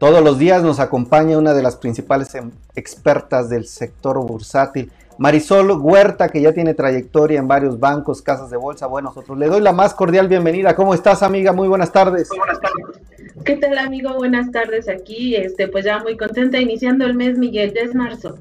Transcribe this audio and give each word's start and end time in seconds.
Todos 0.00 0.24
los 0.24 0.38
días 0.38 0.62
nos 0.62 0.80
acompaña 0.80 1.36
una 1.36 1.52
de 1.52 1.62
las 1.62 1.76
principales 1.76 2.34
em, 2.34 2.50
expertas 2.74 3.50
del 3.50 3.66
sector 3.66 4.16
bursátil, 4.26 4.90
Marisol 5.18 5.72
Huerta, 5.72 6.30
que 6.30 6.40
ya 6.40 6.54
tiene 6.54 6.72
trayectoria 6.72 7.38
en 7.38 7.46
varios 7.46 7.78
bancos, 7.78 8.22
casas 8.22 8.48
de 8.48 8.56
bolsa. 8.56 8.86
Bueno, 8.86 9.10
nosotros 9.10 9.36
le 9.36 9.48
doy 9.48 9.60
la 9.60 9.72
más 9.72 9.92
cordial 9.92 10.26
bienvenida. 10.26 10.74
¿Cómo 10.74 10.94
estás, 10.94 11.22
amiga? 11.22 11.52
Muy 11.52 11.68
buenas 11.68 11.92
tardes. 11.92 12.30
Muy 12.30 12.38
buenas 12.38 12.60
tardes. 12.62 13.44
¿Qué 13.44 13.56
tal, 13.56 13.76
amigo? 13.76 14.14
Buenas 14.14 14.50
tardes 14.50 14.88
aquí. 14.88 15.36
Este, 15.36 15.68
pues 15.68 15.84
ya 15.84 15.98
muy 15.98 16.16
contenta 16.16 16.58
iniciando 16.58 17.04
el 17.04 17.14
mes, 17.14 17.36
Miguel, 17.36 17.74
ya 17.74 17.82
es 17.82 17.94
marzo. 17.94 18.38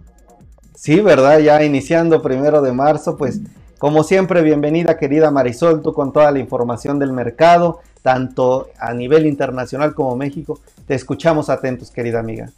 Sí, 0.76 1.02
¿verdad? 1.02 1.40
Ya 1.40 1.62
iniciando 1.62 2.22
primero 2.22 2.62
de 2.62 2.72
marzo, 2.72 3.18
pues 3.18 3.42
como 3.80 4.04
siempre, 4.04 4.42
bienvenida 4.44 4.98
querida 4.98 5.32
Marisol, 5.32 5.82
tú 5.82 5.94
con 5.94 6.14
toda 6.14 6.32
la 6.32 6.40
información 6.40 7.00
del 7.00 7.12
mercado, 7.12 7.80
tanto 8.02 8.70
a 8.78 8.94
nivel 8.94 9.26
internacional 9.26 9.94
como 9.94 10.16
México. 10.16 10.60
Te 10.90 10.96
escuchamos 10.96 11.52
atentos, 11.52 11.92
querida 11.92 12.20
amiga. 12.20 12.52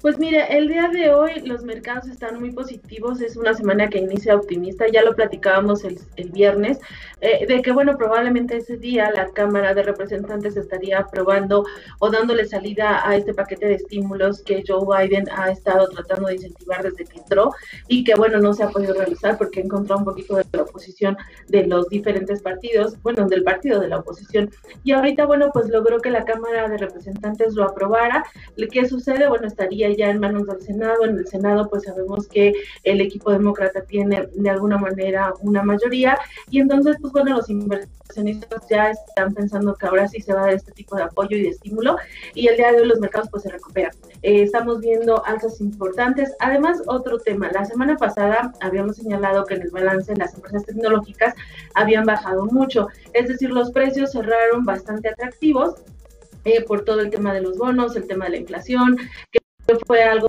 Pues 0.00 0.16
mire, 0.16 0.56
el 0.56 0.68
día 0.68 0.88
de 0.92 1.12
hoy 1.12 1.40
los 1.44 1.64
mercados 1.64 2.06
están 2.06 2.38
muy 2.38 2.52
positivos, 2.52 3.20
es 3.20 3.36
una 3.36 3.52
semana 3.52 3.88
que 3.88 3.98
inicia 3.98 4.36
optimista, 4.36 4.86
ya 4.86 5.02
lo 5.02 5.16
platicábamos 5.16 5.82
el, 5.82 5.98
viernes, 6.30 6.78
eh, 7.20 7.44
de 7.46 7.62
que 7.62 7.72
bueno, 7.72 7.98
probablemente 7.98 8.58
ese 8.58 8.76
día 8.76 9.10
la 9.10 9.26
Cámara 9.32 9.74
de 9.74 9.82
Representantes 9.82 10.56
estaría 10.56 11.00
aprobando 11.00 11.64
o 11.98 12.10
dándole 12.10 12.44
salida 12.44 13.08
a 13.08 13.16
este 13.16 13.34
paquete 13.34 13.66
de 13.66 13.74
estímulos 13.74 14.42
que 14.42 14.62
Joe 14.64 14.86
Biden 14.86 15.28
ha 15.32 15.50
estado 15.50 15.88
tratando 15.88 16.28
de 16.28 16.34
incentivar 16.36 16.84
desde 16.84 17.04
que 17.04 17.18
entró 17.18 17.50
y 17.88 18.04
que 18.04 18.14
bueno, 18.14 18.38
no 18.38 18.54
se 18.54 18.62
ha 18.62 18.68
podido 18.68 18.94
realizar 18.94 19.36
porque 19.36 19.60
encontró 19.60 19.96
un 19.96 20.04
poquito 20.04 20.36
de 20.36 20.44
la 20.52 20.62
oposición 20.62 21.16
de 21.48 21.66
los 21.66 21.88
diferentes 21.88 22.40
partidos, 22.40 23.02
bueno, 23.02 23.26
del 23.26 23.42
partido 23.42 23.80
de 23.80 23.88
la 23.88 23.98
oposición. 23.98 24.50
Y 24.84 24.92
ahorita, 24.92 25.26
bueno, 25.26 25.50
pues 25.52 25.68
logró 25.70 25.98
que 25.98 26.10
la 26.10 26.24
Cámara 26.24 26.68
de 26.68 26.78
Representantes 26.78 27.54
lo 27.54 27.64
aprobara. 27.64 28.24
¿Qué 28.70 28.86
sucede? 28.86 29.28
Bueno, 29.28 29.48
estaría 29.48 29.87
ya 29.96 30.10
en 30.10 30.20
manos 30.20 30.46
del 30.46 30.60
Senado. 30.60 31.04
En 31.04 31.18
el 31.18 31.26
Senado 31.26 31.68
pues 31.68 31.84
sabemos 31.84 32.28
que 32.28 32.52
el 32.84 33.00
equipo 33.00 33.30
demócrata 33.30 33.82
tiene 33.82 34.28
de 34.32 34.50
alguna 34.50 34.78
manera 34.78 35.32
una 35.40 35.62
mayoría 35.62 36.18
y 36.50 36.60
entonces 36.60 36.96
pues 37.00 37.12
bueno, 37.12 37.36
los 37.36 37.48
inversionistas 37.48 38.66
ya 38.68 38.90
están 38.90 39.34
pensando 39.34 39.74
que 39.74 39.86
ahora 39.86 40.08
sí 40.08 40.20
se 40.20 40.32
va 40.32 40.40
a 40.40 40.44
dar 40.46 40.54
este 40.54 40.72
tipo 40.72 40.96
de 40.96 41.02
apoyo 41.04 41.36
y 41.36 41.42
de 41.42 41.48
estímulo 41.50 41.96
y 42.34 42.48
el 42.48 42.56
día 42.56 42.72
de 42.72 42.80
hoy 42.80 42.88
los 42.88 43.00
mercados 43.00 43.28
pues 43.30 43.42
se 43.42 43.50
recuperan. 43.50 43.92
Eh, 44.22 44.42
estamos 44.42 44.80
viendo 44.80 45.24
alzas 45.24 45.60
importantes. 45.60 46.34
Además, 46.40 46.82
otro 46.86 47.18
tema, 47.18 47.50
la 47.52 47.64
semana 47.64 47.96
pasada 47.96 48.52
habíamos 48.60 48.96
señalado 48.96 49.44
que 49.44 49.54
en 49.54 49.62
el 49.62 49.70
balance 49.70 50.14
las 50.16 50.34
empresas 50.34 50.64
tecnológicas 50.64 51.34
habían 51.74 52.04
bajado 52.04 52.46
mucho, 52.46 52.88
es 53.12 53.28
decir, 53.28 53.50
los 53.50 53.70
precios 53.70 54.12
cerraron 54.12 54.64
bastante 54.64 55.08
atractivos. 55.08 55.74
Eh, 56.44 56.62
por 56.62 56.84
todo 56.84 57.00
el 57.00 57.10
tema 57.10 57.34
de 57.34 57.42
los 57.42 57.58
bonos, 57.58 57.96
el 57.96 58.06
tema 58.06 58.26
de 58.26 58.30
la 58.30 58.36
inflación, 58.38 58.96
que 59.30 59.38
fue 59.86 60.02
algo 60.02 60.28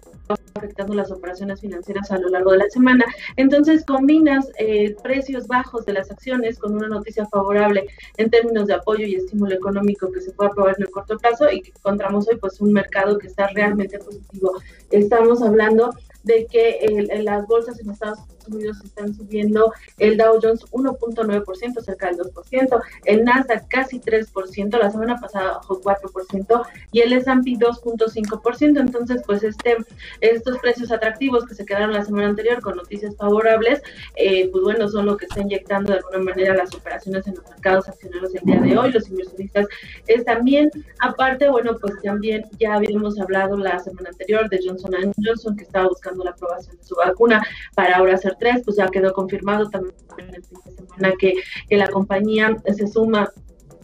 afectando 0.54 0.94
las 0.94 1.12
operaciones 1.12 1.62
financieras 1.62 2.12
a 2.12 2.18
lo 2.18 2.30
largo 2.30 2.52
de 2.52 2.58
la 2.60 2.70
semana. 2.70 3.06
Entonces 3.38 3.86
combinas 3.86 4.52
eh, 4.58 4.96
precios 5.02 5.48
bajos 5.48 5.86
de 5.86 5.94
las 5.94 6.12
acciones 6.12 6.60
con 6.60 6.76
una 6.76 6.88
noticia 6.88 7.26
favorable 7.28 7.88
en 8.18 8.30
términos 8.30 8.68
de 8.68 8.74
apoyo 8.74 9.06
y 9.06 9.16
estímulo 9.16 9.56
económico 9.56 10.12
que 10.12 10.22
se 10.22 10.32
puede 10.32 10.50
aprobar 10.50 10.76
en 10.78 10.84
el 10.84 10.92
corto 10.92 11.18
plazo 11.18 11.50
y 11.50 11.62
que 11.62 11.70
encontramos 11.70 12.28
hoy 12.28 12.38
pues 12.38 12.60
un 12.60 12.74
mercado 12.74 13.18
que 13.18 13.28
está 13.28 13.48
realmente 13.48 14.00
positivo. 14.00 14.54
Estamos 14.92 15.42
hablando 15.42 15.92
de 16.24 16.46
que 16.48 16.80
en 16.82 17.24
las 17.24 17.48
bolsas 17.48 17.80
en 17.80 17.92
Estados 17.92 18.20
Unidos 18.20 18.39
están 18.84 19.14
subiendo 19.14 19.74
el 19.98 20.18
Dow 20.18 20.40
Jones 20.42 20.66
1.9%, 20.72 21.82
cerca 21.82 22.08
del 22.08 22.18
2%, 22.18 22.82
el 23.06 23.24
Nasdaq 23.24 23.68
casi 23.68 24.00
3%, 24.00 24.78
la 24.78 24.92
semana 24.92 25.20
pasada 25.20 25.54
bajó 25.54 25.82
4% 25.82 26.66
y 26.92 27.02
el 27.02 27.14
S&P 27.14 27.52
2.5%. 27.52 28.80
Entonces, 28.80 29.22
pues 29.26 29.44
este 29.44 29.78
estos 30.22 30.58
precios 30.60 30.92
atractivos 30.92 31.46
que 31.46 31.56
se 31.56 31.66
quedaron 31.66 31.94
la 31.94 32.04
semana 32.04 32.28
anterior 32.28 32.62
con 32.62 32.76
noticias 32.76 33.16
favorables, 33.16 33.82
eh, 34.16 34.50
pues 34.52 34.64
bueno, 34.64 34.88
son 34.90 35.06
lo 35.06 35.18
que 35.18 35.26
está 35.26 35.42
inyectando 35.42 35.94
de 35.94 36.00
alguna 36.00 36.20
manera 36.20 36.56
las 36.56 36.74
operaciones 36.74 37.28
en 37.28 37.36
los 37.36 37.48
mercados 37.50 37.88
accionarios 37.88 38.36
el 38.36 38.42
día 38.44 38.60
de 38.62 38.78
hoy. 38.78 38.92
Los 38.92 39.10
inversionistas 39.10 39.68
están 40.08 40.44
bien. 40.44 40.70
Aparte, 41.00 41.50
bueno, 41.50 41.78
pues 41.80 41.94
también 42.02 42.46
ya 42.60 42.76
habíamos 42.76 43.20
hablado 43.20 43.58
la 43.58 43.80
semana 43.80 44.10
anterior 44.10 44.50
de 44.50 44.60
Johnson 44.64 44.94
Johnson 45.24 45.56
que 45.56 45.64
estaba 45.64 45.88
buscando 45.88 46.24
la 46.24 46.32
aprobación 46.32 46.78
de 46.78 46.84
su 46.84 46.96
vacuna 46.96 47.46
para 47.76 47.98
ahora 47.98 48.16
hacer 48.16 48.36
tres, 48.40 48.62
pues 48.66 48.78
ya 48.78 48.88
quedó 48.88 49.14
confirmado 49.14 49.70
también 49.70 49.96
en 50.18 50.36
el 50.36 50.44
fin 50.44 50.58
de 50.66 50.72
semana 50.72 51.14
que, 51.20 51.34
que 51.68 51.78
la 51.78 51.90
compañía 51.90 52.58
se 52.76 52.88
suma 52.88 53.32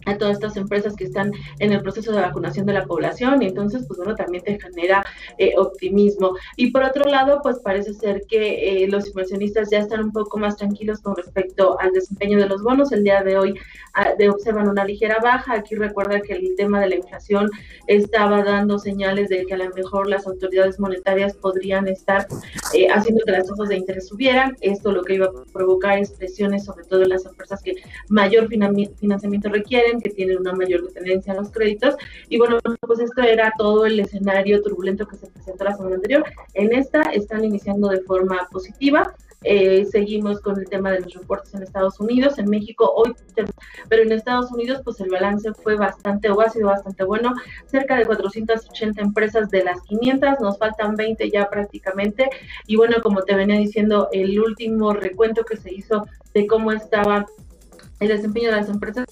a 0.06 0.16
todas 0.16 0.34
estas 0.34 0.56
empresas 0.56 0.94
que 0.94 1.04
están 1.04 1.32
en 1.58 1.72
el 1.72 1.82
proceso 1.82 2.12
de 2.12 2.20
vacunación 2.20 2.64
de 2.64 2.72
la 2.72 2.86
población. 2.86 3.42
Y 3.42 3.48
entonces 3.48 3.84
pues 3.86 3.98
bueno 3.98 4.14
también 4.14 4.42
te 4.42 4.58
genera 4.58 5.04
eh, 5.36 5.52
optimismo. 5.58 6.34
Y 6.56 6.70
por 6.70 6.82
otro 6.82 7.04
lado 7.04 7.40
pues 7.42 7.58
parece 7.58 7.92
ser 7.92 8.22
que 8.28 8.84
eh, 8.84 8.88
los 8.88 9.08
inversionistas 9.08 9.68
ya 9.70 9.78
están 9.78 10.04
un 10.04 10.12
poco 10.12 10.38
más 10.38 10.56
tranquilos 10.56 11.00
con 11.00 11.16
respecto 11.16 11.78
al 11.80 11.92
desempeño 11.92 12.38
de 12.38 12.46
los 12.46 12.62
bonos. 12.62 12.92
El 12.92 13.04
día 13.04 13.22
de 13.22 13.36
hoy 13.36 13.54
ah, 13.94 14.14
observan 14.30 14.68
una 14.68 14.84
ligera 14.84 15.18
baja. 15.22 15.54
Aquí 15.54 15.74
recuerda 15.74 16.20
que 16.20 16.34
el 16.34 16.54
tema 16.56 16.80
de 16.80 16.88
la 16.88 16.96
inflación 16.96 17.50
estaba 17.86 18.42
dando 18.42 18.78
señales 18.78 19.28
de 19.28 19.44
que 19.44 19.54
a 19.54 19.58
lo 19.58 19.68
mejor 19.70 20.08
las 20.08 20.26
autoridades 20.26 20.78
monetarias 20.78 21.34
podrían 21.34 21.88
estar 21.88 22.26
eh, 22.74 22.88
haciendo 22.92 23.24
que 23.24 23.32
las 23.32 23.46
tasas 23.46 23.68
de 23.68 23.76
interés 23.76 24.08
subieran 24.08 24.56
esto 24.60 24.92
lo 24.92 25.02
que 25.02 25.14
iba 25.14 25.26
a 25.26 25.52
provocar 25.52 25.98
es 25.98 26.10
presiones 26.10 26.64
sobre 26.64 26.84
todo 26.84 27.02
en 27.02 27.10
las 27.10 27.24
empresas 27.26 27.62
que 27.62 27.74
mayor 28.08 28.48
financiamiento 28.48 29.48
requieren 29.48 30.00
que 30.00 30.10
tienen 30.10 30.38
una 30.38 30.52
mayor 30.52 30.82
dependencia 30.84 31.32
a 31.32 31.36
los 31.36 31.50
créditos. 31.50 31.96
Y 32.28 32.38
bueno, 32.38 32.58
pues 32.80 33.00
esto 33.00 33.22
era 33.22 33.52
todo 33.58 33.86
el 33.86 34.00
escenario 34.00 34.62
turbulento 34.62 35.06
que 35.06 35.16
se 35.16 35.26
presentó 35.26 35.64
la 35.64 35.76
semana 35.76 35.96
anterior. 35.96 36.24
En 36.54 36.72
esta 36.72 37.02
están 37.02 37.44
iniciando 37.44 37.88
de 37.88 38.00
forma 38.00 38.48
positiva. 38.50 39.14
Eh, 39.42 39.84
seguimos 39.84 40.40
con 40.40 40.58
el 40.58 40.68
tema 40.68 40.90
de 40.90 41.00
los 41.00 41.14
reportes 41.14 41.54
en 41.54 41.62
Estados 41.62 42.00
Unidos, 42.00 42.38
en 42.38 42.48
México 42.48 42.90
hoy, 42.96 43.14
pero 43.88 44.02
en 44.02 44.12
Estados 44.12 44.50
Unidos 44.50 44.80
pues 44.84 44.98
el 45.00 45.10
balance 45.10 45.52
fue 45.52 45.76
bastante 45.76 46.30
o 46.30 46.40
ha 46.40 46.48
sido 46.48 46.68
bastante 46.68 47.04
bueno, 47.04 47.34
cerca 47.66 47.96
de 47.96 48.06
480 48.06 49.00
empresas 49.00 49.50
de 49.50 49.62
las 49.64 49.82
500, 49.82 50.40
nos 50.40 50.58
faltan 50.58 50.96
20 50.96 51.30
ya 51.30 51.48
prácticamente 51.48 52.28
y 52.66 52.76
bueno, 52.76 52.96
como 53.02 53.22
te 53.22 53.34
venía 53.34 53.58
diciendo, 53.58 54.08
el 54.12 54.40
último 54.40 54.92
recuento 54.94 55.44
que 55.44 55.56
se 55.56 55.72
hizo 55.72 56.06
de 56.34 56.46
cómo 56.46 56.72
estaba 56.72 57.26
el 58.00 58.08
desempeño 58.08 58.50
de 58.50 58.56
las 58.56 58.68
empresas 58.68 59.06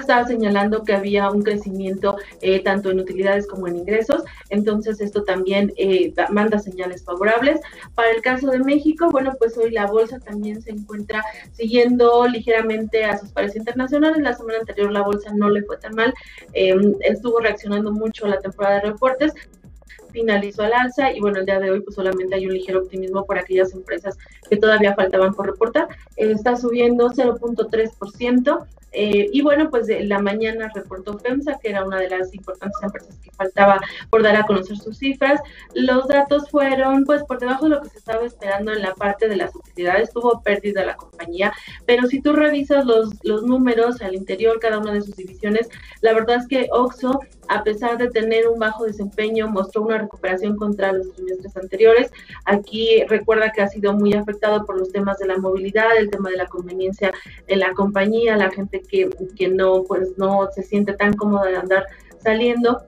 estaba 0.00 0.26
señalando 0.26 0.82
que 0.82 0.94
había 0.94 1.30
un 1.30 1.42
crecimiento 1.42 2.16
eh, 2.40 2.60
tanto 2.60 2.90
en 2.90 3.00
utilidades 3.00 3.46
como 3.46 3.66
en 3.66 3.76
ingresos, 3.76 4.22
entonces 4.50 5.00
esto 5.00 5.24
también 5.24 5.72
eh, 5.76 6.12
manda 6.30 6.58
señales 6.58 7.04
favorables. 7.04 7.60
Para 7.94 8.10
el 8.10 8.22
caso 8.22 8.48
de 8.48 8.58
México, 8.58 9.08
bueno, 9.10 9.34
pues 9.38 9.56
hoy 9.56 9.70
la 9.70 9.86
bolsa 9.86 10.18
también 10.18 10.62
se 10.62 10.70
encuentra 10.70 11.24
siguiendo 11.52 12.26
ligeramente 12.26 13.04
a 13.04 13.18
sus 13.18 13.30
pares 13.30 13.56
internacionales. 13.56 14.22
La 14.22 14.34
semana 14.34 14.58
anterior 14.60 14.92
la 14.92 15.02
bolsa 15.02 15.32
no 15.34 15.48
le 15.48 15.62
fue 15.62 15.76
tan 15.78 15.94
mal, 15.94 16.14
em, 16.52 16.94
estuvo 17.00 17.40
reaccionando 17.40 17.92
mucho 17.92 18.26
a 18.26 18.30
la 18.30 18.40
temporada 18.40 18.76
de 18.76 18.90
reportes, 18.92 19.32
finalizó 20.14 20.62
al 20.62 20.72
alza 20.72 21.12
y 21.12 21.20
bueno, 21.20 21.40
el 21.40 21.46
día 21.46 21.58
de 21.58 21.72
hoy 21.72 21.80
pues 21.80 21.96
solamente 21.96 22.36
hay 22.36 22.46
un 22.46 22.54
ligero 22.54 22.80
optimismo 22.80 23.26
por 23.26 23.36
aquellas 23.36 23.74
empresas 23.74 24.16
que 24.48 24.56
todavía 24.56 24.94
faltaban 24.94 25.34
por 25.34 25.46
reportar. 25.46 25.88
está 26.16 26.56
subiendo 26.56 27.10
0.3%. 27.10 28.66
Eh, 28.94 29.28
y 29.32 29.42
bueno, 29.42 29.70
pues 29.70 29.86
de 29.86 30.04
la 30.04 30.20
mañana 30.20 30.70
reportó 30.74 31.18
FEMSA, 31.18 31.58
que 31.58 31.70
era 31.70 31.84
una 31.84 31.98
de 31.98 32.08
las 32.08 32.34
importantes 32.34 32.80
empresas 32.82 33.18
que 33.18 33.30
faltaba 33.32 33.80
por 34.10 34.22
dar 34.22 34.36
a 34.36 34.46
conocer 34.46 34.76
sus 34.76 34.98
cifras. 34.98 35.40
Los 35.74 36.08
datos 36.08 36.48
fueron 36.50 37.04
pues 37.04 37.22
por 37.24 37.38
debajo 37.38 37.64
de 37.64 37.76
lo 37.76 37.82
que 37.82 37.88
se 37.90 37.98
estaba 37.98 38.24
esperando 38.24 38.72
en 38.72 38.82
la 38.82 38.94
parte 38.94 39.28
de 39.28 39.36
las 39.36 39.54
utilidades, 39.54 40.12
tuvo 40.12 40.42
pérdida 40.42 40.84
la 40.84 40.96
compañía, 40.96 41.52
pero 41.86 42.06
si 42.06 42.20
tú 42.20 42.32
revisas 42.32 42.84
los, 42.84 43.10
los 43.24 43.42
números 43.42 44.00
al 44.00 44.14
interior, 44.14 44.58
cada 44.60 44.78
una 44.78 44.92
de 44.92 45.02
sus 45.02 45.16
divisiones, 45.16 45.68
la 46.00 46.12
verdad 46.12 46.36
es 46.36 46.46
que 46.46 46.68
OXO, 46.70 47.20
a 47.48 47.62
pesar 47.62 47.98
de 47.98 48.08
tener 48.08 48.48
un 48.48 48.58
bajo 48.58 48.84
desempeño, 48.84 49.48
mostró 49.48 49.82
una 49.82 49.98
recuperación 49.98 50.56
contra 50.56 50.92
los 50.92 51.12
trimestres 51.12 51.56
anteriores. 51.56 52.10
Aquí 52.44 53.04
recuerda 53.08 53.52
que 53.52 53.62
ha 53.62 53.68
sido 53.68 53.92
muy 53.92 54.14
afectado 54.14 54.64
por 54.64 54.78
los 54.78 54.92
temas 54.92 55.18
de 55.18 55.26
la 55.26 55.36
movilidad, 55.36 55.96
el 55.98 56.10
tema 56.10 56.30
de 56.30 56.36
la 56.36 56.46
conveniencia 56.46 57.12
en 57.46 57.60
la 57.60 57.72
compañía, 57.72 58.36
la 58.36 58.50
gente 58.50 58.83
que, 58.86 59.10
que 59.36 59.48
no, 59.48 59.84
pues, 59.84 60.16
no 60.16 60.48
se 60.54 60.62
siente 60.62 60.94
tan 60.94 61.14
cómoda 61.14 61.46
de 61.46 61.56
andar 61.56 61.86
saliendo. 62.22 62.82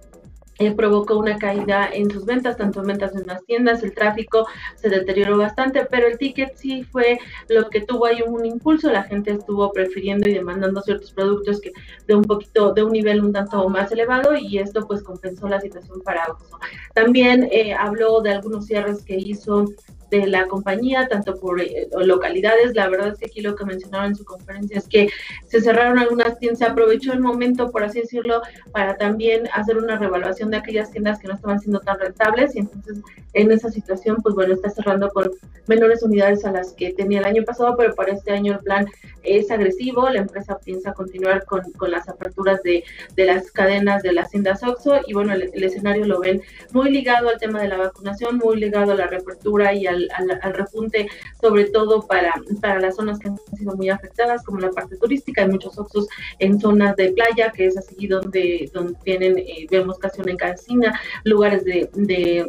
Eh, 0.58 0.72
provocó 0.72 1.18
una 1.18 1.36
caída 1.36 1.86
en 1.92 2.10
sus 2.10 2.24
ventas, 2.24 2.56
tanto 2.56 2.80
en 2.80 2.86
ventas 2.86 3.14
en 3.14 3.26
las 3.26 3.44
tiendas, 3.44 3.82
el 3.82 3.92
tráfico 3.92 4.46
se 4.76 4.88
deterioró 4.88 5.36
bastante, 5.36 5.84
pero 5.84 6.06
el 6.06 6.16
ticket 6.16 6.56
sí 6.56 6.82
fue 6.82 7.18
lo 7.50 7.68
que 7.68 7.82
tuvo 7.82 8.06
ahí 8.06 8.22
un 8.26 8.46
impulso, 8.46 8.90
la 8.90 9.02
gente 9.02 9.32
estuvo 9.32 9.70
prefiriendo 9.70 10.30
y 10.30 10.32
demandando 10.32 10.80
ciertos 10.80 11.12
productos 11.12 11.60
que 11.60 11.72
de 12.06 12.14
un 12.14 12.22
poquito, 12.22 12.72
de 12.72 12.82
un 12.82 12.92
nivel 12.92 13.22
un 13.22 13.34
tanto 13.34 13.68
más 13.68 13.92
elevado 13.92 14.34
y 14.34 14.56
esto 14.56 14.86
pues 14.86 15.02
compensó 15.02 15.46
la 15.46 15.60
situación 15.60 16.00
para 16.00 16.24
Oxxo. 16.24 16.58
También 16.94 17.50
eh, 17.52 17.74
habló 17.74 18.22
de 18.22 18.30
algunos 18.30 18.64
cierres 18.64 19.02
que 19.02 19.16
hizo 19.16 19.66
de 20.10 20.26
la 20.26 20.46
compañía, 20.46 21.08
tanto 21.08 21.38
por 21.38 21.60
eh, 21.60 21.88
localidades. 22.04 22.74
La 22.74 22.88
verdad 22.88 23.08
es 23.08 23.18
que 23.18 23.26
aquí 23.26 23.40
lo 23.40 23.56
que 23.56 23.64
mencionaron 23.64 24.08
en 24.08 24.16
su 24.16 24.24
conferencia 24.24 24.78
es 24.78 24.88
que 24.88 25.08
se 25.46 25.60
cerraron 25.60 25.98
algunas 25.98 26.38
tiendas, 26.38 26.58
se 26.58 26.64
aprovechó 26.64 27.12
el 27.12 27.20
momento, 27.20 27.70
por 27.70 27.84
así 27.84 28.00
decirlo, 28.00 28.42
para 28.72 28.96
también 28.96 29.48
hacer 29.52 29.76
una 29.76 29.98
revaluación 29.98 30.50
de 30.50 30.58
aquellas 30.58 30.90
tiendas 30.90 31.18
que 31.18 31.28
no 31.28 31.34
estaban 31.34 31.60
siendo 31.60 31.80
tan 31.80 31.98
rentables. 31.98 32.54
Y 32.56 32.60
entonces 32.60 32.98
en 33.32 33.52
esa 33.52 33.70
situación, 33.70 34.16
pues 34.22 34.34
bueno, 34.34 34.54
está 34.54 34.70
cerrando 34.70 35.08
con 35.10 35.30
menores 35.66 36.02
unidades 36.02 36.44
a 36.44 36.52
las 36.52 36.72
que 36.72 36.92
tenía 36.92 37.18
el 37.18 37.24
año 37.24 37.44
pasado, 37.44 37.76
pero 37.76 37.94
para 37.94 38.12
este 38.12 38.32
año 38.32 38.54
el 38.54 38.60
plan 38.60 38.86
es 39.26 39.50
agresivo, 39.50 40.08
la 40.08 40.20
empresa 40.20 40.58
piensa 40.64 40.92
continuar 40.92 41.44
con, 41.44 41.60
con 41.72 41.90
las 41.90 42.08
aperturas 42.08 42.62
de, 42.62 42.84
de, 43.16 43.24
las 43.24 43.50
cadenas 43.50 44.02
de 44.02 44.12
las 44.12 44.30
tiendas 44.30 44.62
OXXO. 44.62 45.00
Y 45.06 45.14
bueno, 45.14 45.32
el, 45.34 45.64
escenario 45.64 46.06
lo 46.06 46.20
ven 46.20 46.42
muy 46.72 46.90
ligado 46.90 47.28
al 47.28 47.38
tema 47.38 47.60
de 47.60 47.68
la 47.68 47.76
vacunación, 47.76 48.38
muy 48.38 48.58
ligado 48.58 48.92
a 48.92 48.94
la 48.94 49.06
reapertura 49.06 49.74
y 49.74 49.86
al, 49.86 49.95
al, 50.42 50.54
repunte, 50.54 51.08
sobre 51.40 51.64
todo 51.66 52.06
para, 52.06 52.34
para 52.60 52.80
las 52.80 52.96
zonas 52.96 53.18
que 53.18 53.28
han 53.28 53.38
sido 53.56 53.76
muy 53.76 53.90
afectadas, 53.90 54.44
como 54.44 54.60
la 54.60 54.70
parte 54.70 54.96
turística, 54.96 55.42
hay 55.42 55.48
muchos 55.48 55.78
OXXOs 55.78 56.08
en 56.38 56.60
zonas 56.60 56.96
de 56.96 57.12
playa, 57.12 57.52
que 57.52 57.66
es 57.66 57.76
así 57.76 58.06
donde, 58.06 58.70
donde 58.72 58.94
tienen, 59.04 59.38
eh, 59.38 59.66
vemos 59.70 59.98
casi 59.98 60.20
una 60.20 60.32
encasina, 60.32 61.00
lugares 61.24 61.64
de 61.64 62.46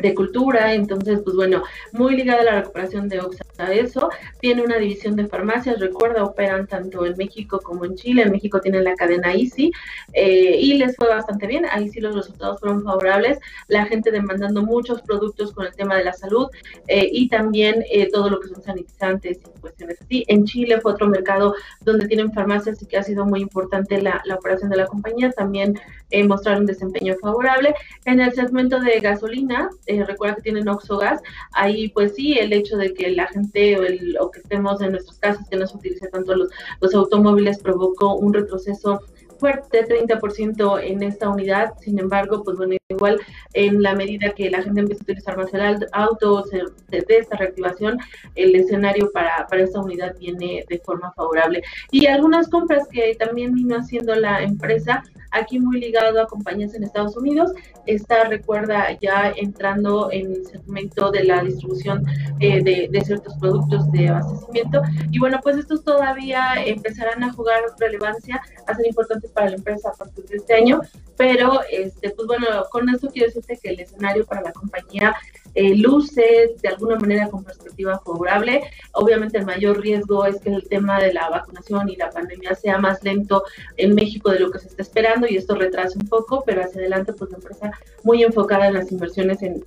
de 0.00 0.14
cultura, 0.14 0.74
entonces, 0.74 1.20
pues 1.22 1.36
bueno, 1.36 1.62
muy 1.92 2.16
ligada 2.16 2.40
a 2.40 2.44
la 2.44 2.60
recuperación 2.60 3.08
de 3.08 3.20
Oxa 3.20 3.44
a 3.58 3.72
eso. 3.72 4.10
Tiene 4.40 4.62
una 4.62 4.78
división 4.78 5.16
de 5.16 5.26
farmacias, 5.26 5.78
recuerda, 5.78 6.24
operan 6.24 6.66
tanto 6.66 7.04
en 7.04 7.16
México 7.16 7.60
como 7.62 7.84
en 7.84 7.94
Chile. 7.96 8.22
En 8.22 8.32
México 8.32 8.60
tienen 8.60 8.84
la 8.84 8.94
cadena 8.94 9.32
Easy 9.32 9.70
eh, 10.12 10.56
y 10.58 10.74
les 10.74 10.96
fue 10.96 11.08
bastante 11.08 11.46
bien. 11.46 11.66
Ahí 11.70 11.88
sí 11.90 12.00
los 12.00 12.14
resultados 12.14 12.60
fueron 12.60 12.82
favorables. 12.82 13.38
La 13.68 13.84
gente 13.86 14.10
demandando 14.10 14.62
muchos 14.62 15.02
productos 15.02 15.52
con 15.52 15.66
el 15.66 15.74
tema 15.74 15.96
de 15.96 16.04
la 16.04 16.12
salud 16.12 16.48
eh, 16.88 17.08
y 17.10 17.28
también 17.28 17.84
eh, 17.90 18.08
todo 18.10 18.30
lo 18.30 18.40
que 18.40 18.48
son 18.48 18.62
sanitizantes 18.62 19.38
y 19.38 19.60
cuestiones 19.60 20.00
así. 20.00 20.24
En 20.28 20.44
Chile 20.44 20.80
fue 20.80 20.92
otro 20.92 21.08
mercado 21.08 21.54
donde 21.82 22.08
tienen 22.08 22.32
farmacias 22.32 22.82
y 22.82 22.86
que 22.86 22.96
ha 22.96 23.02
sido 23.02 23.24
muy 23.24 23.40
importante 23.40 24.00
la, 24.00 24.22
la 24.24 24.36
operación 24.36 24.70
de 24.70 24.76
la 24.76 24.86
compañía. 24.86 25.30
También 25.30 25.78
mostraron 26.26 26.66
desempeño 26.66 27.14
favorable. 27.20 27.74
En 28.04 28.20
el 28.20 28.32
segmento 28.34 28.80
de 28.80 29.00
gasolina, 29.00 29.70
eh, 29.86 30.04
recuerda 30.04 30.36
que 30.36 30.42
tienen 30.42 30.68
Oxogas, 30.68 31.20
ahí 31.52 31.88
pues 31.88 32.14
sí, 32.14 32.38
el 32.38 32.52
hecho 32.52 32.76
de 32.76 32.94
que 32.94 33.10
la 33.10 33.26
gente 33.28 33.78
o, 33.78 33.82
el, 33.82 34.16
o 34.20 34.30
que 34.30 34.40
estemos 34.40 34.80
en 34.80 34.92
nuestras 34.92 35.18
casas, 35.18 35.48
que 35.48 35.56
no 35.56 35.66
se 35.66 35.76
utilice 35.76 36.08
tanto 36.08 36.34
los, 36.34 36.50
los 36.80 36.94
automóviles, 36.94 37.58
provocó 37.58 38.14
un 38.14 38.32
retroceso 38.32 39.00
fuerte, 39.38 39.84
30% 39.86 40.80
en 40.84 41.02
esta 41.02 41.28
unidad, 41.28 41.74
sin 41.80 41.98
embargo, 41.98 42.44
pues 42.44 42.56
bueno, 42.56 42.76
igual 42.92 43.20
en 43.54 43.82
la 43.82 43.94
medida 43.94 44.30
que 44.30 44.50
la 44.50 44.62
gente 44.62 44.80
empieza 44.80 45.02
a 45.02 45.04
utilizar 45.04 45.36
más 45.36 45.52
el 45.52 45.86
auto, 45.92 46.44
de 46.88 47.04
esta 47.08 47.36
reactivación, 47.36 47.98
el 48.34 48.54
escenario 48.54 49.10
para, 49.12 49.46
para 49.48 49.62
esta 49.62 49.80
unidad 49.80 50.16
viene 50.18 50.64
de 50.68 50.78
forma 50.78 51.12
favorable. 51.12 51.62
Y 51.90 52.06
algunas 52.06 52.48
compras 52.48 52.86
que 52.90 53.14
también 53.16 53.52
vino 53.52 53.76
haciendo 53.76 54.14
la 54.14 54.42
empresa, 54.42 55.02
aquí 55.32 55.58
muy 55.58 55.80
ligado 55.80 56.20
a 56.20 56.26
compañías 56.26 56.74
en 56.74 56.84
Estados 56.84 57.16
Unidos. 57.16 57.52
Esta 57.86 58.24
recuerda 58.24 58.96
ya 59.00 59.32
entrando 59.36 60.10
en 60.12 60.32
el 60.32 60.46
segmento 60.46 61.10
de 61.10 61.24
la 61.24 61.42
distribución 61.42 62.04
eh, 62.38 62.62
de, 62.62 62.88
de, 62.90 63.00
ciertos 63.00 63.34
productos 63.38 63.90
de 63.92 64.08
abastecimiento. 64.08 64.82
Y 65.10 65.18
bueno, 65.18 65.40
pues 65.42 65.56
estos 65.56 65.82
todavía 65.82 66.54
empezarán 66.64 67.24
a 67.24 67.32
jugar 67.32 67.60
relevancia, 67.78 68.40
a 68.66 68.74
ser 68.74 68.86
importantes 68.86 69.30
para 69.30 69.50
la 69.50 69.56
empresa 69.56 69.90
a 69.90 69.92
partir 69.92 70.24
de 70.26 70.36
este 70.36 70.54
año. 70.54 70.80
Pero, 71.16 71.60
este, 71.70 72.10
pues 72.10 72.26
bueno, 72.26 72.46
con 72.70 72.81
esto 72.90 73.08
quiero 73.08 73.28
decirte 73.28 73.58
que 73.62 73.70
el 73.70 73.80
escenario 73.80 74.24
para 74.24 74.42
la 74.42 74.52
compañía 74.52 75.14
eh, 75.54 75.76
luce 75.76 76.54
de 76.62 76.68
alguna 76.68 76.96
manera 76.96 77.28
con 77.28 77.44
perspectiva 77.44 78.00
favorable. 78.04 78.62
Obviamente 78.92 79.38
el 79.38 79.46
mayor 79.46 79.80
riesgo 79.80 80.24
es 80.24 80.40
que 80.40 80.50
el 80.50 80.68
tema 80.68 81.00
de 81.00 81.12
la 81.12 81.28
vacunación 81.28 81.88
y 81.88 81.96
la 81.96 82.10
pandemia 82.10 82.54
sea 82.54 82.78
más 82.78 83.02
lento 83.04 83.44
en 83.76 83.94
México 83.94 84.30
de 84.30 84.40
lo 84.40 84.50
que 84.50 84.58
se 84.58 84.68
está 84.68 84.82
esperando 84.82 85.26
y 85.28 85.36
esto 85.36 85.54
retrasa 85.54 85.98
un 85.98 86.08
poco, 86.08 86.42
pero 86.46 86.62
hacia 86.62 86.80
adelante 86.80 87.12
pues 87.12 87.30
la 87.30 87.36
empresa 87.36 87.70
muy 88.02 88.22
enfocada 88.22 88.68
en 88.68 88.74
las 88.74 88.90
inversiones 88.90 89.42
en 89.42 89.62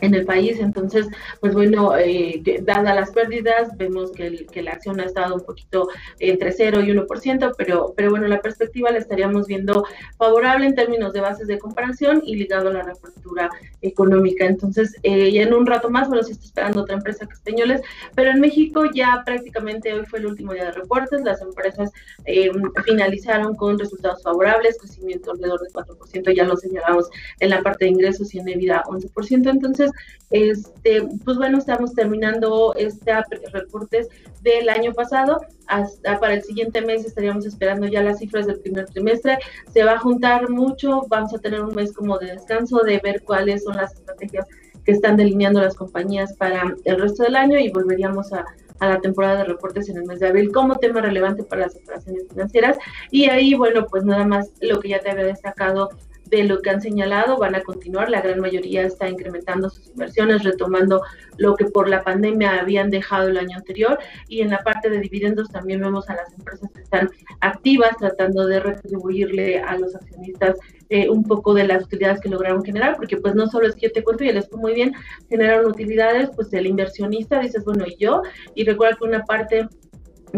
en 0.00 0.14
el 0.14 0.24
país. 0.24 0.58
Entonces, 0.60 1.06
pues 1.40 1.54
bueno, 1.54 1.96
eh, 1.96 2.42
dadas 2.62 2.94
las 2.94 3.10
pérdidas, 3.10 3.76
vemos 3.76 4.12
que, 4.12 4.46
la 4.62 4.72
acción 4.72 5.00
ha 5.00 5.04
estado 5.04 5.34
un 5.34 5.42
poquito 5.42 5.88
entre 6.18 6.50
0 6.50 6.80
y 6.82 6.90
1%, 6.90 7.54
pero, 7.56 7.92
pero 7.96 8.10
bueno, 8.10 8.26
la 8.26 8.40
perspectiva 8.40 8.90
la 8.90 8.98
estaríamos 8.98 9.46
viendo 9.46 9.84
favorable 10.16 10.66
en 10.66 10.74
términos 10.74 11.12
de 11.12 11.20
bases 11.20 11.46
de 11.46 11.58
comparación 11.58 12.22
y 12.24 12.36
ligado 12.36 12.70
a 12.70 12.72
la 12.72 12.82
reapertura 12.82 13.50
económica. 13.82 14.46
Entonces, 14.46 14.96
eh, 15.02 15.30
ya 15.30 15.42
en 15.42 15.54
un 15.54 15.66
rato 15.66 15.90
más, 15.90 16.08
bueno, 16.08 16.22
se 16.22 16.32
está 16.32 16.44
esperando 16.44 16.82
otra 16.82 16.96
empresa 16.96 17.26
que 17.26 17.34
españoles, 17.34 17.82
pero 18.14 18.30
en 18.30 18.40
México 18.40 18.84
ya 18.92 19.22
prácticamente 19.24 19.92
hoy 19.92 20.04
fue 20.06 20.18
el 20.18 20.26
último 20.26 20.52
día 20.52 20.66
de 20.66 20.72
reportes, 20.72 21.22
las 21.22 21.40
empresas 21.42 21.90
eh, 22.24 22.50
finalizaron 22.84 23.54
con 23.54 23.78
resultados 23.78 24.22
favorables, 24.22 24.78
crecimiento 24.78 25.32
alrededor 25.32 25.60
del 25.60 25.72
4%, 25.72 26.34
ya 26.34 26.44
lo 26.44 26.56
señalamos 26.56 27.08
en 27.40 27.50
la 27.50 27.62
parte 27.62 27.84
de 27.84 27.92
ingresos 27.92 28.34
y 28.34 28.38
en 28.38 28.48
EBITDA 28.48 28.84
11%, 28.84 29.50
entonces 29.50 29.85
este, 30.30 31.06
pues 31.24 31.36
bueno, 31.36 31.58
estamos 31.58 31.94
terminando 31.94 32.74
este 32.76 33.12
reportes 33.52 34.08
del 34.42 34.68
año 34.68 34.92
pasado. 34.92 35.40
Hasta 35.66 36.18
para 36.18 36.34
el 36.34 36.42
siguiente 36.42 36.80
mes 36.80 37.04
estaríamos 37.04 37.46
esperando 37.46 37.86
ya 37.86 38.02
las 38.02 38.18
cifras 38.18 38.46
del 38.46 38.60
primer 38.60 38.86
trimestre. 38.86 39.38
Se 39.72 39.84
va 39.84 39.92
a 39.92 39.98
juntar 39.98 40.48
mucho, 40.50 41.02
vamos 41.08 41.34
a 41.34 41.38
tener 41.38 41.62
un 41.62 41.74
mes 41.74 41.92
como 41.92 42.18
de 42.18 42.32
descanso, 42.32 42.80
de 42.80 43.00
ver 43.02 43.22
cuáles 43.22 43.64
son 43.64 43.76
las 43.76 43.94
estrategias 43.94 44.46
que 44.84 44.92
están 44.92 45.16
delineando 45.16 45.60
las 45.60 45.74
compañías 45.74 46.32
para 46.34 46.74
el 46.84 47.00
resto 47.00 47.24
del 47.24 47.34
año 47.34 47.58
y 47.58 47.70
volveríamos 47.70 48.32
a, 48.32 48.44
a 48.78 48.88
la 48.88 49.00
temporada 49.00 49.38
de 49.38 49.44
reportes 49.44 49.88
en 49.88 49.96
el 49.96 50.04
mes 50.04 50.20
de 50.20 50.28
abril 50.28 50.52
como 50.52 50.76
tema 50.76 51.00
relevante 51.00 51.42
para 51.42 51.62
las 51.62 51.76
operaciones 51.76 52.28
financieras. 52.28 52.78
Y 53.10 53.28
ahí, 53.28 53.54
bueno, 53.54 53.86
pues 53.86 54.04
nada 54.04 54.26
más 54.26 54.50
lo 54.60 54.80
que 54.80 54.90
ya 54.90 55.00
te 55.00 55.10
había 55.10 55.24
destacado 55.24 55.90
de 56.30 56.44
lo 56.44 56.60
que 56.60 56.70
han 56.70 56.80
señalado, 56.80 57.38
van 57.38 57.54
a 57.54 57.62
continuar. 57.62 58.10
La 58.10 58.20
gran 58.20 58.40
mayoría 58.40 58.82
está 58.82 59.08
incrementando 59.08 59.70
sus 59.70 59.88
inversiones, 59.88 60.42
retomando 60.42 61.02
lo 61.36 61.56
que 61.56 61.66
por 61.66 61.88
la 61.88 62.02
pandemia 62.02 62.60
habían 62.60 62.90
dejado 62.90 63.28
el 63.28 63.38
año 63.38 63.56
anterior. 63.56 63.98
Y 64.28 64.40
en 64.40 64.50
la 64.50 64.58
parte 64.58 64.90
de 64.90 65.00
dividendos 65.00 65.48
también 65.48 65.80
vemos 65.80 66.08
a 66.08 66.16
las 66.16 66.32
empresas 66.32 66.70
que 66.72 66.82
están 66.82 67.10
activas, 67.40 67.96
tratando 67.98 68.46
de 68.46 68.60
retribuirle 68.60 69.60
a 69.60 69.76
los 69.78 69.94
accionistas 69.94 70.56
eh, 70.88 71.08
un 71.08 71.24
poco 71.24 71.52
de 71.52 71.66
las 71.66 71.84
utilidades 71.84 72.20
que 72.20 72.28
lograron 72.28 72.64
generar, 72.64 72.96
porque 72.96 73.16
pues 73.16 73.34
no 73.34 73.48
solo 73.48 73.66
es 73.66 73.74
que 73.74 73.88
yo 73.88 73.92
te 73.92 74.04
cuento 74.04 74.22
y 74.22 74.32
les 74.32 74.48
fue 74.48 74.60
muy 74.60 74.72
bien, 74.72 74.92
generaron 75.28 75.66
utilidades, 75.66 76.30
pues 76.36 76.52
el 76.52 76.66
inversionista 76.66 77.40
dices, 77.40 77.64
bueno, 77.64 77.84
y 77.86 77.96
yo, 77.96 78.22
y 78.54 78.64
recuerda 78.64 78.96
que 78.96 79.04
una 79.04 79.24
parte 79.24 79.68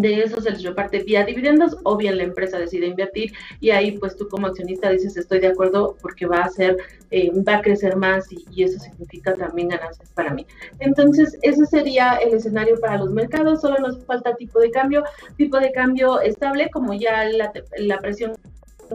de 0.01 0.23
eso 0.23 0.41
se 0.41 0.51
les 0.51 0.63
reparte 0.63 1.01
vía 1.01 1.25
dividendos 1.25 1.77
o 1.85 1.97
bien 1.97 2.17
la 2.17 2.25
empresa 2.25 2.59
decide 2.59 2.87
invertir 2.87 3.33
y 3.61 3.71
ahí 3.71 3.99
pues 3.99 4.17
tú 4.17 4.29
como 4.29 4.47
accionista 4.47 4.91
dices 4.91 5.17
estoy 5.17 5.41
de 5.41 5.49
acuerdo 5.49 5.97
porque 6.01 6.27
va 6.27 6.39
a 6.39 6.49
ser, 6.49 6.77
eh, 7.11 7.31
va 7.43 7.57
a 7.57 7.63
crecer 7.63 7.97
más 7.97 8.27
y, 8.31 8.63
eso 8.63 8.79
significa 8.81 9.35
también 9.35 9.69
ganancias 9.69 10.11
para 10.11 10.35
mí. 10.35 10.45
Entonces 10.81 11.39
ese 11.43 11.65
sería 11.67 12.17
el 12.17 12.35
escenario 12.35 12.81
para 12.81 12.99
los 12.99 13.11
mercados, 13.11 13.61
solo 13.61 13.79
nos 13.79 14.05
falta 14.05 14.35
tipo 14.35 14.59
de 14.59 14.71
cambio, 14.71 15.05
tipo 15.37 15.59
de 15.59 15.71
cambio 15.73 16.21
estable 16.21 16.71
como 16.71 16.95
ya 16.95 17.25
la, 17.25 17.53
la 17.79 17.99
presión 17.99 18.33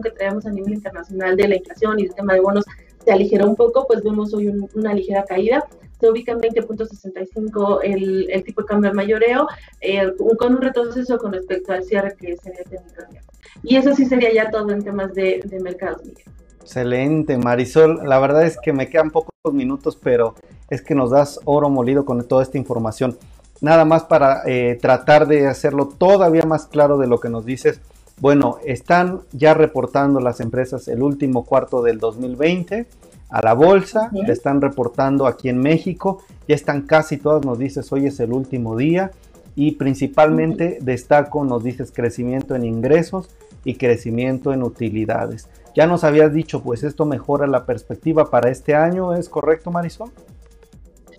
que 0.02 0.10
traemos 0.10 0.44
a 0.46 0.50
nivel 0.50 0.74
internacional 0.74 1.36
de 1.36 1.48
la 1.48 1.56
inflación 1.56 2.00
y 2.00 2.04
el 2.04 2.14
tema 2.14 2.34
de 2.34 2.40
bonos 2.40 2.64
se 3.04 3.12
aligeró 3.12 3.48
un 3.48 3.56
poco, 3.56 3.86
pues 3.86 4.02
vemos 4.02 4.32
hoy 4.34 4.48
una 4.74 4.94
ligera 4.94 5.24
caída 5.24 5.64
se 5.98 6.10
ubica 6.10 6.32
en 6.32 6.40
20.65 6.40 7.80
el, 7.82 8.30
el 8.30 8.44
tipo 8.44 8.62
de 8.62 8.66
cambio 8.66 8.90
de 8.90 8.96
mayoreo, 8.96 9.46
eh, 9.80 10.12
con 10.38 10.56
un 10.56 10.62
retroceso 10.62 11.18
con 11.18 11.32
respecto 11.32 11.72
al 11.72 11.84
cierre 11.84 12.14
que 12.18 12.36
sería 12.36 12.64
técnico. 12.64 13.04
Y 13.62 13.76
eso 13.76 13.94
sí 13.94 14.04
sería 14.04 14.32
ya 14.32 14.50
todo 14.50 14.70
en 14.70 14.82
temas 14.82 15.14
de, 15.14 15.40
de 15.44 15.60
mercados, 15.60 16.02
Excelente, 16.60 17.36
Marisol. 17.36 18.00
La 18.08 18.18
verdad 18.18 18.46
es 18.46 18.58
que 18.58 18.72
me 18.72 18.88
quedan 18.88 19.10
pocos 19.10 19.34
minutos, 19.52 19.98
pero 20.02 20.34
es 20.70 20.80
que 20.80 20.94
nos 20.94 21.10
das 21.10 21.38
oro 21.44 21.68
molido 21.68 22.06
con 22.06 22.26
toda 22.26 22.42
esta 22.42 22.56
información. 22.56 23.18
Nada 23.60 23.84
más 23.84 24.04
para 24.04 24.42
eh, 24.46 24.78
tratar 24.80 25.26
de 25.26 25.46
hacerlo 25.46 25.88
todavía 25.88 26.42
más 26.44 26.66
claro 26.66 26.96
de 26.96 27.06
lo 27.06 27.20
que 27.20 27.28
nos 27.28 27.44
dices. 27.44 27.80
Bueno, 28.20 28.58
están 28.64 29.20
ya 29.32 29.54
reportando 29.54 30.20
las 30.20 30.40
empresas 30.40 30.88
el 30.88 31.02
último 31.02 31.44
cuarto 31.44 31.82
del 31.82 31.98
2020 31.98 32.86
a 33.30 33.42
la 33.42 33.54
bolsa, 33.54 34.10
le 34.12 34.32
están 34.32 34.60
reportando 34.60 35.26
aquí 35.26 35.48
en 35.48 35.58
México, 35.58 36.22
ya 36.46 36.54
están 36.54 36.82
casi 36.82 37.16
todas, 37.16 37.44
nos 37.44 37.58
dices, 37.58 37.90
hoy 37.92 38.06
es 38.06 38.20
el 38.20 38.32
último 38.32 38.76
día 38.76 39.10
y 39.56 39.72
principalmente 39.72 40.78
destaco, 40.80 41.44
nos 41.44 41.64
dices, 41.64 41.92
crecimiento 41.92 42.54
en 42.54 42.64
ingresos 42.64 43.30
y 43.64 43.74
crecimiento 43.74 44.52
en 44.52 44.62
utilidades. 44.62 45.48
Ya 45.74 45.86
nos 45.86 46.04
habías 46.04 46.32
dicho, 46.32 46.62
pues 46.62 46.84
esto 46.84 47.04
mejora 47.04 47.46
la 47.46 47.66
perspectiva 47.66 48.30
para 48.30 48.50
este 48.50 48.74
año, 48.74 49.14
¿es 49.14 49.28
correcto 49.28 49.70
Marisol? 49.70 50.10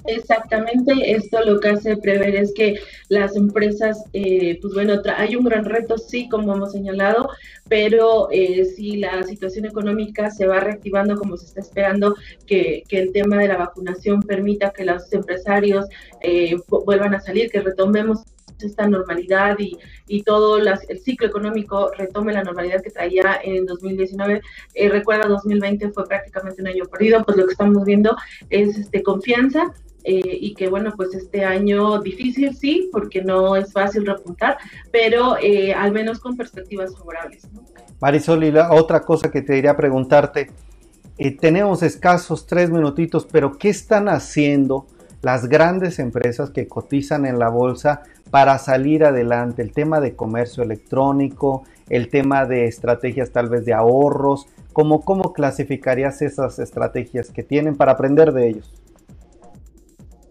Exactamente, 0.07 0.93
esto 1.11 1.43
lo 1.43 1.59
que 1.59 1.69
hace 1.69 1.97
prever 1.97 2.35
es 2.35 2.53
que 2.53 2.79
las 3.09 3.35
empresas, 3.35 4.03
eh, 4.13 4.59
pues 4.61 4.73
bueno, 4.73 5.01
hay 5.17 5.35
un 5.35 5.45
gran 5.45 5.65
reto, 5.65 5.97
sí, 5.97 6.29
como 6.29 6.53
hemos 6.53 6.73
señalado, 6.73 7.29
pero 7.67 8.27
eh, 8.31 8.65
si 8.65 8.97
la 8.97 9.23
situación 9.23 9.65
económica 9.65 10.29
se 10.29 10.45
va 10.45 10.59
reactivando 10.59 11.17
como 11.17 11.37
se 11.37 11.45
está 11.45 11.61
esperando, 11.61 12.15
que, 12.45 12.83
que 12.87 12.99
el 12.99 13.11
tema 13.13 13.37
de 13.37 13.47
la 13.47 13.57
vacunación 13.57 14.21
permita 14.21 14.71
que 14.71 14.85
los 14.85 15.11
empresarios 15.11 15.85
eh, 16.21 16.55
vuelvan 16.67 17.15
a 17.15 17.21
salir, 17.21 17.49
que 17.49 17.61
retomemos 17.61 18.23
esta 18.63 18.87
normalidad 18.87 19.57
y, 19.59 19.77
todo 20.23 20.57
el 20.57 20.69
ciclo 20.99 21.27
económico 21.27 21.91
retome 21.97 22.33
la 22.33 22.43
normalidad 22.43 22.81
que 22.81 22.89
traía 22.89 23.39
en 23.43 23.65
2019. 23.65 24.41
Eh, 24.73 24.89
recuerda, 24.89 25.27
2020 25.27 25.89
fue 25.89 26.07
prácticamente 26.07 26.61
un 26.61 26.69
año 26.69 26.85
perdido, 26.85 27.23
pues 27.23 27.37
lo 27.37 27.45
que 27.45 27.51
estamos 27.51 27.83
viendo 27.85 28.15
es 28.49 28.77
este, 28.77 29.03
confianza 29.03 29.73
eh, 30.07 30.21
y 30.23 30.53
que 30.53 30.69
bueno, 30.69 30.93
pues 30.95 31.15
este 31.15 31.43
año 31.43 31.99
difícil 31.99 32.55
sí, 32.55 32.89
porque 32.91 33.23
no 33.23 33.55
es 33.55 33.73
fácil 33.73 34.05
repuntar, 34.05 34.57
pero 34.91 35.35
eh, 35.41 35.73
al 35.73 35.91
menos 35.91 36.19
con 36.19 36.37
perspectivas 36.37 36.95
favorables. 36.95 37.47
Marisol, 37.99 38.43
y 38.43 38.51
la 38.51 38.71
otra 38.71 39.01
cosa 39.01 39.31
que 39.31 39.41
te 39.41 39.53
diría 39.53 39.75
preguntarte, 39.75 40.51
eh, 41.17 41.35
tenemos 41.35 41.81
escasos 41.81 42.45
tres 42.45 42.69
minutitos, 42.69 43.25
pero 43.31 43.57
¿qué 43.57 43.69
están 43.69 44.07
haciendo 44.07 44.85
las 45.23 45.49
grandes 45.49 45.97
empresas 45.97 46.51
que 46.51 46.67
cotizan 46.67 47.25
en 47.25 47.39
la 47.39 47.49
bolsa 47.49 48.03
para 48.29 48.59
salir 48.59 49.05
adelante? 49.05 49.63
El 49.63 49.71
tema 49.71 50.01
de 50.01 50.15
comercio 50.15 50.61
electrónico, 50.61 51.63
el 51.89 52.09
tema 52.09 52.45
de 52.45 52.65
estrategias 52.65 53.31
tal 53.31 53.49
vez 53.49 53.65
de 53.65 53.73
ahorros, 53.73 54.45
¿cómo, 54.71 55.01
cómo 55.01 55.33
clasificarías 55.33 56.21
esas 56.21 56.59
estrategias 56.59 57.31
que 57.31 57.41
tienen 57.41 57.75
para 57.75 57.93
aprender 57.93 58.31
de 58.31 58.49
ellos? 58.49 58.71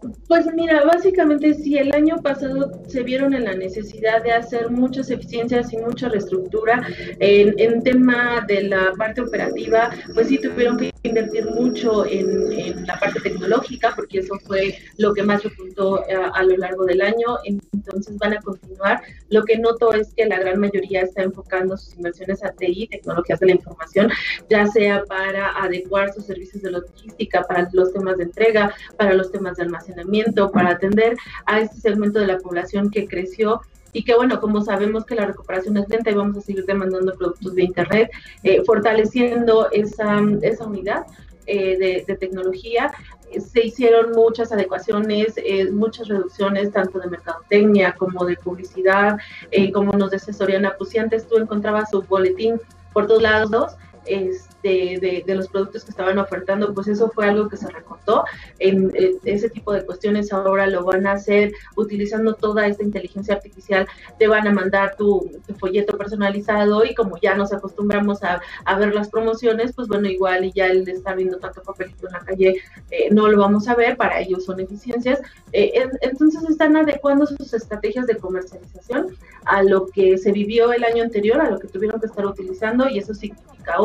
Thank 0.04 0.16
you. 0.18 0.23
Pues 0.28 0.46
mira, 0.54 0.84
básicamente 0.84 1.54
si 1.54 1.76
el 1.76 1.94
año 1.94 2.16
pasado 2.22 2.82
se 2.88 3.02
vieron 3.02 3.34
en 3.34 3.44
la 3.44 3.54
necesidad 3.54 4.22
de 4.22 4.32
hacer 4.32 4.70
muchas 4.70 5.10
eficiencias 5.10 5.72
y 5.72 5.76
mucha 5.76 6.08
reestructura 6.08 6.86
en, 7.18 7.54
en 7.58 7.82
tema 7.82 8.44
de 8.48 8.64
la 8.64 8.92
parte 8.96 9.20
operativa, 9.20 9.90
pues 10.14 10.28
sí 10.28 10.38
tuvieron 10.38 10.78
que 10.78 10.94
invertir 11.02 11.44
mucho 11.44 12.06
en, 12.06 12.50
en 12.52 12.86
la 12.86 12.98
parte 12.98 13.20
tecnológica, 13.20 13.92
porque 13.94 14.20
eso 14.20 14.38
fue 14.46 14.78
lo 14.96 15.12
que 15.12 15.22
más 15.22 15.42
repuntó 15.42 15.98
a, 15.98 16.06
eh, 16.08 16.16
a, 16.32 16.42
lo 16.42 16.56
largo 16.56 16.86
del 16.86 17.02
año, 17.02 17.38
entonces 17.44 18.16
van 18.16 18.32
a 18.32 18.40
continuar. 18.40 19.02
Lo 19.28 19.44
que 19.44 19.58
noto 19.58 19.92
es 19.92 20.14
que 20.14 20.24
la 20.24 20.38
gran 20.38 20.58
mayoría 20.58 21.02
está 21.02 21.22
enfocando 21.22 21.76
sus 21.76 21.94
inversiones 21.96 22.42
a 22.42 22.52
TI, 22.52 22.88
tecnologías 22.88 23.40
de 23.40 23.46
la 23.46 23.52
información, 23.52 24.10
ya 24.48 24.66
sea 24.66 25.04
para 25.04 25.62
adecuar 25.62 26.12
sus 26.14 26.24
servicios 26.24 26.62
de 26.62 26.70
logística, 26.70 27.42
para 27.42 27.68
los 27.72 27.92
temas 27.92 28.16
de 28.16 28.24
entrega, 28.24 28.74
para 28.96 29.12
los 29.12 29.30
temas 29.30 29.58
de 29.58 29.64
almacenamiento, 29.64 30.13
para 30.52 30.70
atender 30.70 31.16
a 31.46 31.60
este 31.60 31.80
segmento 31.80 32.18
de 32.18 32.26
la 32.26 32.38
población 32.38 32.90
que 32.90 33.06
creció 33.06 33.60
y 33.92 34.04
que 34.04 34.14
bueno, 34.14 34.40
como 34.40 34.60
sabemos 34.62 35.04
que 35.04 35.14
la 35.14 35.26
recuperación 35.26 35.76
es 35.76 35.88
lenta 35.88 36.10
y 36.10 36.14
vamos 36.14 36.36
a 36.36 36.40
seguir 36.40 36.64
demandando 36.66 37.14
productos 37.14 37.54
de 37.54 37.62
Internet, 37.62 38.10
eh, 38.42 38.62
fortaleciendo 38.64 39.70
esa, 39.70 40.20
esa 40.42 40.66
unidad. 40.66 41.06
Eh, 41.46 42.04
de, 42.06 42.16
tecnología, 42.16 42.90
se 43.38 43.66
hicieron 43.66 44.12
muchas 44.12 44.50
adecuaciones, 44.50 45.34
eh, 45.36 45.70
muchas 45.70 46.08
reducciones, 46.08 46.72
tanto 46.72 46.98
de 46.98 47.08
mercadotecnia 47.08 47.92
como 47.92 48.24
de 48.24 48.36
publicidad, 48.36 49.18
eh, 49.50 49.70
como 49.70 49.92
nos 49.92 50.10
de 50.10 50.16
asesorían 50.16 50.66
pues 50.78 50.96
antes 50.96 51.28
tú 51.28 51.36
encontrabas 51.36 51.90
su 51.90 52.00
boletín 52.02 52.58
por 52.94 53.06
todos 53.06 53.20
lados, 53.20 53.76
este, 54.06 55.22
de, 55.26 55.34
los 55.34 55.48
productos 55.48 55.84
que 55.84 55.90
estaban 55.90 56.18
ofertando, 56.18 56.72
pues 56.72 56.88
eso 56.88 57.10
fue 57.10 57.26
algo 57.26 57.48
que 57.48 57.56
se 57.56 57.68
recortó. 57.68 58.24
En, 58.58 58.92
ese 59.24 59.50
tipo 59.50 59.72
de 59.72 59.84
cuestiones 59.84 60.32
ahora 60.32 60.66
lo 60.66 60.84
van 60.84 61.06
a 61.06 61.12
hacer 61.12 61.52
utilizando 61.76 62.34
toda 62.34 62.66
esta 62.66 62.82
inteligencia 62.82 63.34
artificial. 63.34 63.86
Te 64.18 64.28
van 64.28 64.46
a 64.46 64.52
mandar 64.52 64.96
tu, 64.96 65.30
folleto 65.58 65.96
personalizado 65.96 66.84
y 66.84 66.94
como 66.94 67.18
ya 67.18 67.34
nos 67.34 67.52
acostumbramos 67.52 68.20
a, 68.22 68.40
ver 68.78 68.94
las 68.94 69.08
promociones, 69.08 69.72
pues 69.72 69.88
bueno, 69.88 70.08
igual 70.08 70.44
y 70.44 70.52
ya 70.52 70.66
el 70.66 70.88
estar 70.88 71.16
viendo 71.16 71.38
tanto 71.38 71.62
papelito 71.62 72.06
en 72.06 72.12
la 72.12 72.20
calle 72.20 72.56
eh, 72.90 73.08
no 73.10 73.28
lo 73.28 73.38
vamos 73.38 73.68
a 73.68 73.74
ver, 73.74 73.96
para 73.96 74.20
ellos 74.20 74.44
son 74.44 74.60
eficiencias. 74.60 75.20
Eh, 75.52 75.88
entonces 76.00 76.42
están 76.48 76.76
adecuando 76.76 77.26
sus 77.26 77.54
estrategias 77.54 78.06
de 78.06 78.16
comercialización 78.16 79.16
a 79.44 79.62
lo 79.62 79.86
que 79.86 80.18
se 80.18 80.32
vivió 80.32 80.72
el 80.72 80.84
año 80.84 81.02
anterior, 81.02 81.40
a 81.40 81.50
lo 81.50 81.58
que 81.58 81.68
tuvieron 81.68 82.00
que 82.00 82.06
estar 82.06 82.26
utilizando 82.26 82.88
y 82.88 82.98
eso 82.98 83.14
significa 83.14 83.80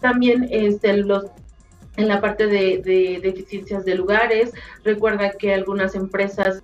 También 0.00 0.48
este, 0.50 0.96
los 0.96 1.26
en 1.96 2.08
la 2.08 2.20
parte 2.20 2.46
de, 2.46 2.82
de, 2.84 3.20
de 3.84 3.94
lugares, 3.94 4.52
recuerda 4.84 5.30
que 5.30 5.54
algunas 5.54 5.94
empresas 5.94 6.62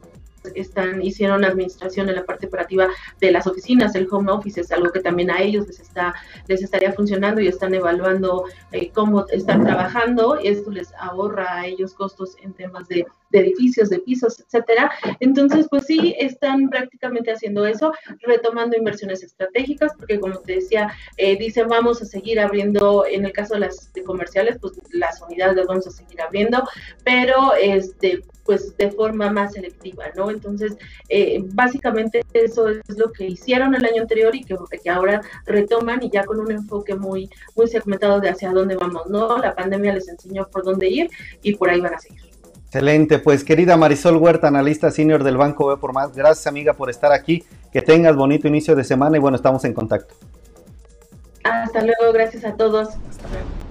están, 0.54 1.02
hicieron 1.02 1.44
administración 1.44 2.08
en 2.08 2.16
la 2.16 2.24
parte 2.24 2.46
operativa 2.46 2.88
de 3.20 3.30
las 3.30 3.46
oficinas, 3.46 3.94
el 3.94 4.08
home 4.10 4.32
office 4.32 4.60
es 4.60 4.72
algo 4.72 4.90
que 4.90 5.00
también 5.00 5.30
a 5.30 5.40
ellos 5.40 5.66
les 5.66 5.80
está, 5.80 6.14
les 6.48 6.62
estaría 6.62 6.92
funcionando 6.92 7.40
y 7.40 7.48
están 7.48 7.74
evaluando 7.74 8.44
eh, 8.72 8.90
cómo 8.92 9.26
están 9.28 9.64
trabajando, 9.64 10.36
esto 10.36 10.70
les 10.70 10.92
ahorra 10.98 11.60
a 11.60 11.66
ellos 11.66 11.94
costos 11.94 12.36
en 12.42 12.52
temas 12.52 12.88
de, 12.88 13.06
edificios, 13.32 13.88
de 13.88 13.98
pisos, 13.98 14.38
etcétera. 14.40 14.90
Entonces, 15.20 15.66
pues 15.70 15.86
sí, 15.86 16.14
están 16.18 16.68
prácticamente 16.68 17.32
haciendo 17.32 17.64
eso, 17.64 17.92
retomando 18.20 18.76
inversiones 18.76 19.22
estratégicas, 19.22 19.92
porque 19.96 20.20
como 20.20 20.38
te 20.40 20.56
decía, 20.56 20.92
eh, 21.16 21.38
dicen 21.38 21.68
vamos 21.68 22.02
a 22.02 22.04
seguir 22.04 22.38
abriendo, 22.38 23.06
en 23.06 23.24
el 23.24 23.32
caso 23.32 23.54
de 23.54 23.60
las 23.60 23.90
comerciales, 24.04 24.58
pues 24.60 24.74
las 24.90 25.22
unidades 25.22 25.56
las 25.56 25.66
vamos 25.66 25.86
a 25.86 25.90
seguir 25.90 26.20
abriendo, 26.20 26.62
pero 27.04 27.54
este 27.54 28.22
pues 28.44 28.76
de 28.76 28.90
forma 28.90 29.30
más 29.30 29.52
selectiva, 29.52 30.04
¿no? 30.16 30.30
Entonces, 30.30 30.76
eh, 31.08 31.42
básicamente 31.52 32.24
eso 32.32 32.68
es 32.68 32.80
lo 32.96 33.12
que 33.12 33.26
hicieron 33.26 33.74
el 33.74 33.84
año 33.84 34.02
anterior 34.02 34.34
y 34.34 34.44
que, 34.44 34.56
que, 34.82 34.90
ahora 34.90 35.20
retoman 35.46 36.02
y 36.02 36.10
ya 36.10 36.24
con 36.24 36.40
un 36.40 36.50
enfoque 36.50 36.94
muy, 36.94 37.28
muy 37.56 37.68
segmentado 37.68 38.20
de 38.20 38.30
hacia 38.30 38.50
dónde 38.52 38.76
vamos, 38.76 39.08
¿no? 39.08 39.38
La 39.38 39.54
pandemia 39.54 39.94
les 39.94 40.08
enseñó 40.08 40.48
por 40.48 40.64
dónde 40.64 40.88
ir 40.88 41.10
y 41.42 41.54
por 41.54 41.70
ahí 41.70 41.80
van 41.80 41.94
a 41.94 41.98
seguir. 41.98 42.20
Excelente, 42.66 43.18
pues 43.18 43.44
querida 43.44 43.76
Marisol 43.76 44.16
Huerta, 44.16 44.48
analista 44.48 44.90
senior 44.90 45.22
del 45.24 45.36
Banco 45.36 45.66
B 45.66 45.76
por 45.76 45.92
Más, 45.92 46.14
gracias 46.14 46.46
amiga 46.46 46.72
por 46.72 46.88
estar 46.88 47.12
aquí, 47.12 47.44
que 47.70 47.82
tengas 47.82 48.16
bonito 48.16 48.48
inicio 48.48 48.74
de 48.74 48.82
semana 48.82 49.18
y 49.18 49.20
bueno, 49.20 49.36
estamos 49.36 49.64
en 49.66 49.74
contacto. 49.74 50.14
Hasta 51.44 51.80
luego, 51.80 52.12
gracias 52.14 52.44
a 52.44 52.54
todos. 52.56 52.88
Hasta 52.88 53.28
luego. 53.28 53.61